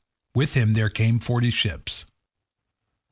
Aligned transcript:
With 0.33 0.55
him 0.55 0.73
there 0.73 0.89
came 0.89 1.19
forty 1.19 1.51
ships. 1.51 2.05